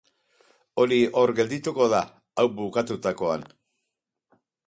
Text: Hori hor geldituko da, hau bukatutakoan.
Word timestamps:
Hori 0.83 0.95
hor 1.19 1.33
geldituko 1.39 1.89
da, 1.93 2.01
hau 2.43 2.47
bukatutakoan. 2.61 3.47